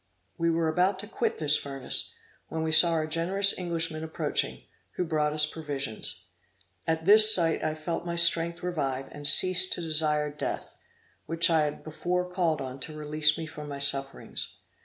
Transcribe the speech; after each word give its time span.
We 0.35 0.49
were 0.49 0.67
about 0.67 0.97
to 1.01 1.07
quit 1.07 1.37
this 1.37 1.57
furnace, 1.57 2.15
when 2.47 2.63
we 2.63 2.71
saw 2.71 2.93
our 2.93 3.05
generous 3.05 3.55
Englishman 3.55 4.03
approaching, 4.03 4.63
who 4.95 5.05
brought 5.05 5.31
us 5.31 5.45
provisions. 5.45 6.29
At 6.87 7.05
this 7.05 7.31
sight 7.31 7.63
I 7.63 7.75
felt 7.75 8.03
my 8.03 8.15
strength 8.15 8.63
revive, 8.63 9.09
and 9.11 9.27
ceased 9.27 9.73
to 9.73 9.81
desire 9.81 10.31
death, 10.31 10.75
which 11.27 11.51
I 11.51 11.65
had 11.65 11.83
before 11.83 12.27
called 12.27 12.61
on 12.61 12.79
to 12.79 12.97
release 12.97 13.37
me 13.37 13.45
from 13.45 13.69
my 13.69 13.77
sufferings. 13.77 14.55